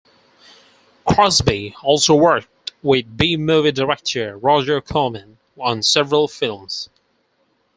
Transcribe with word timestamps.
Crosby 1.05 1.75
also 1.83 2.15
worked 2.15 2.71
with 2.81 3.15
B-movie 3.15 3.71
director 3.73 4.35
Roger 4.35 4.81
Corman 4.81 5.37
on 5.59 5.83
several 5.83 6.27
films. 6.27 6.89